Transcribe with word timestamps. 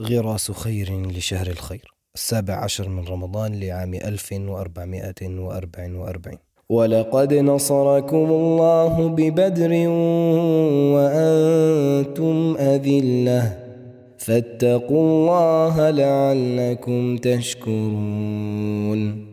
غراس 0.00 0.50
خير 0.50 1.06
لشهر 1.06 1.46
الخير. 1.46 1.94
السابع 2.14 2.54
عشر 2.54 2.88
من 2.88 3.04
رمضان 3.04 3.60
لعام 3.60 3.94
1444 3.94 6.38
ولقد 6.68 7.34
نصركم 7.34 8.16
الله 8.16 9.08
ببدر 9.08 9.88
وأنتم 10.94 12.56
أذلة. 12.58 13.58
فاتقوا 14.18 15.00
الله 15.00 15.90
لعلكم 15.90 17.16
تشكرون. 17.16 19.26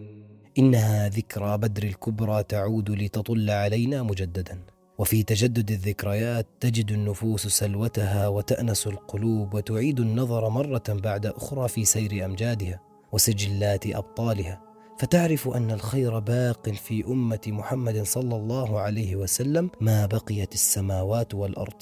إنها 0.60 1.10
ذكرى 1.10 1.58
بدر 1.58 1.84
الكبرى 1.84 2.44
تعود 2.44 2.92
لتطل 2.92 3.50
علينا 3.50 4.04
مجددا. 4.04 4.60
وفي 5.02 5.24
تجدد 5.24 5.72
الذكريات 5.72 6.48
تجد 6.60 6.92
النفوس 6.92 7.48
سلوتها 7.48 8.28
وتأنس 8.28 8.88
القلوب 8.88 9.54
وتعيد 9.54 10.00
النظر 10.00 10.50
مرة 10.50 10.84
بعد 10.90 11.26
أخرى 11.26 11.68
في 11.68 11.86
سير 11.86 12.26
أمجادها 12.26 12.80
وسجلات 13.12 13.88
أبطالها. 13.88 14.62
فتعرف 15.00 15.48
أن 15.48 15.72
الخير 15.72 16.20
باق 16.20 16.70
في 16.70 17.06
أمة 17.06 17.40
محمد 17.48 18.02
صلى 18.04 18.36
الله 18.36 18.80
عليه 18.80 19.16
وسلم 19.16 19.70
ما 19.82 20.06
بقيت 20.06 20.54
السماوات 20.54 21.36
والأرض. 21.36 21.82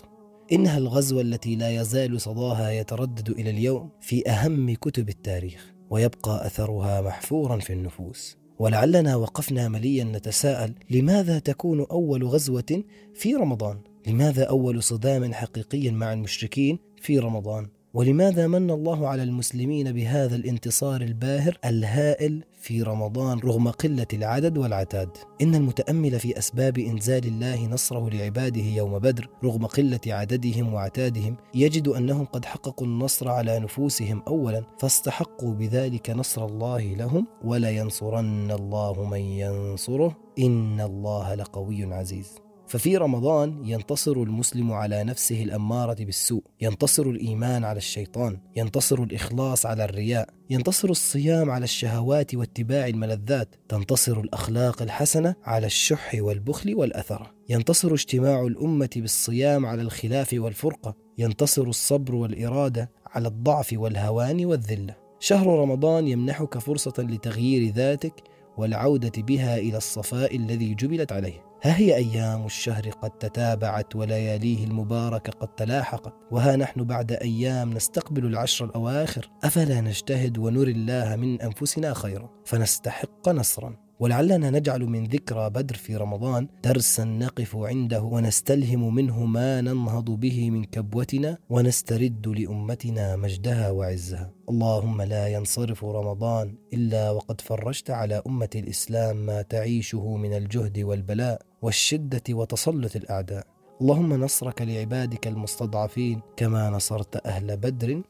إنها 0.51 0.77
الغزوة 0.77 1.21
التي 1.21 1.55
لا 1.55 1.81
يزال 1.81 2.21
صداها 2.21 2.71
يتردد 2.71 3.29
إلى 3.29 3.49
اليوم 3.49 3.89
في 4.01 4.29
أهم 4.29 4.75
كتب 4.75 5.09
التاريخ 5.09 5.73
ويبقى 5.89 6.45
أثرها 6.45 7.01
محفورا 7.01 7.59
في 7.59 7.73
النفوس. 7.73 8.38
ولعلنا 8.59 9.15
وقفنا 9.15 9.69
مليا 9.69 10.03
نتساءل 10.03 10.73
لماذا 10.89 11.39
تكون 11.39 11.85
أول 11.91 12.23
غزوة 12.23 12.83
في 13.13 13.35
رمضان؟ 13.35 13.81
لماذا 14.07 14.43
أول 14.43 14.83
صدام 14.83 15.33
حقيقي 15.33 15.91
مع 15.91 16.13
المشركين 16.13 16.79
في 17.01 17.19
رمضان؟ 17.19 17.67
ولماذا 17.93 18.47
من 18.47 18.71
الله 18.71 19.07
على 19.07 19.23
المسلمين 19.23 19.91
بهذا 19.91 20.35
الانتصار 20.35 21.01
الباهر 21.01 21.57
الهائل 21.65 22.43
في 22.53 22.81
رمضان 22.81 23.39
رغم 23.39 23.67
قلة 23.67 24.07
العدد 24.13 24.57
والعتاد؟ 24.57 25.09
إن 25.41 25.55
المتأمل 25.55 26.19
في 26.19 26.37
أسباب 26.37 26.77
إنزال 26.77 27.25
الله 27.25 27.67
نصره 27.67 28.09
لعباده 28.09 28.61
يوم 28.61 28.99
بدر 28.99 29.29
رغم 29.43 29.65
قلة 29.65 29.99
عددهم 30.07 30.73
وعتادهم 30.73 31.37
يجد 31.55 31.87
أنهم 31.87 32.25
قد 32.25 32.45
حققوا 32.45 32.87
النصر 32.87 33.29
على 33.29 33.59
نفوسهم 33.59 34.23
اولا 34.27 34.63
فاستحقوا 34.79 35.53
بذلك 35.53 36.09
نصر 36.09 36.45
الله 36.45 36.81
لهم 36.81 37.27
ولا 37.43 37.69
ينصرن 37.69 38.51
الله 38.51 39.09
من 39.09 39.19
ينصره 39.19 40.17
إن 40.39 40.81
الله 40.81 41.35
لقوي 41.35 41.93
عزيز. 41.93 42.48
ففي 42.69 42.97
رمضان 42.97 43.65
ينتصر 43.65 44.11
المسلم 44.11 44.71
على 44.71 45.03
نفسه 45.03 45.43
الأمارة 45.43 46.03
بالسوء 46.03 46.43
ينتصر 46.61 47.03
الإيمان 47.03 47.63
على 47.63 47.77
الشيطان 47.77 48.37
ينتصر 48.55 49.03
الإخلاص 49.03 49.65
على 49.65 49.83
الرياء 49.85 50.29
ينتصر 50.49 50.89
الصيام 50.89 51.49
على 51.49 51.63
الشهوات 51.63 52.35
واتباع 52.35 52.87
الملذات 52.87 53.55
تنتصر 53.69 54.19
الأخلاق 54.19 54.81
الحسنة 54.81 55.35
على 55.43 55.65
الشح 55.65 56.15
والبخل 56.19 56.75
والاثره 56.75 57.31
ينتصر 57.49 57.93
اجتماع 57.93 58.41
الأمة 58.41 58.89
بالصيام 58.95 59.65
على 59.65 59.81
الخلاف 59.81 60.29
والفرقة 60.33 60.95
ينتصر 61.17 61.63
الصبر 61.67 62.15
والإرادة 62.15 62.91
على 63.05 63.27
الضعف 63.27 63.73
والهوان 63.73 64.45
والذله 64.45 64.95
شهر 65.19 65.59
رمضان 65.59 66.07
يمنحك 66.07 66.57
فرصة 66.57 66.93
لتغيير 66.99 67.73
ذاتك 67.73 68.13
والعودة 68.57 69.21
بها 69.21 69.57
إلى 69.57 69.77
الصفاء 69.77 70.35
الذي 70.35 70.73
جبلت 70.73 71.11
عليه. 71.11 71.48
ها 71.63 71.77
هي 71.77 71.95
أيام 71.95 72.45
الشهر 72.45 72.89
قد 72.89 73.09
تتابعت 73.09 73.95
ولياليه 73.95 74.63
المباركة 74.63 75.31
قد 75.31 75.47
تلاحقت 75.47 76.13
وها 76.31 76.55
نحن 76.55 76.83
بعد 76.83 77.11
أيام 77.11 77.73
نستقبل 77.73 78.25
العشر 78.25 78.65
الأواخر 78.65 79.29
أفلا 79.43 79.81
نجتهد 79.81 80.37
ونري 80.37 80.71
الله 80.71 81.15
من 81.15 81.41
أنفسنا 81.41 81.93
خيرا 81.93 82.29
فنستحق 82.45 83.29
نصرا. 83.29 83.88
ولعلنا 83.99 84.49
نجعل 84.49 84.81
من 84.81 85.03
ذكرى 85.03 85.49
بدر 85.49 85.75
في 85.75 85.95
رمضان 85.95 86.47
درسا 86.63 87.03
نقف 87.03 87.55
عنده 87.55 88.01
ونستلهم 88.01 88.95
منه 88.95 89.25
ما 89.25 89.61
ننهض 89.61 90.05
به 90.05 90.49
من 90.49 90.63
كبوتنا 90.63 91.37
ونسترد 91.49 92.27
لأمتنا 92.27 93.15
مجدها 93.15 93.71
وعزها. 93.71 94.31
اللهم 94.49 95.01
لا 95.01 95.27
ينصرف 95.27 95.85
رمضان 95.85 96.55
إلا 96.73 97.11
وقد 97.11 97.41
فرجت 97.41 97.89
على 97.89 98.21
أمة 98.27 98.49
الإسلام 98.55 99.25
ما 99.25 99.41
تعيشه 99.41 100.15
من 100.17 100.33
الجهد 100.33 100.79
والبلاء 100.79 101.41
والشدة 101.61 102.23
وتسلط 102.29 102.95
الأعداء. 102.95 103.47
اللهم 103.81 104.13
نصرك 104.13 104.61
لعبادك 104.61 105.27
المستضعفين 105.27 106.21
كما 106.37 106.69
نصرت 106.69 107.25
أهل 107.25 107.57
بدر 107.57 108.01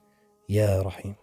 يا 0.50 0.81
رحيم. 0.81 1.16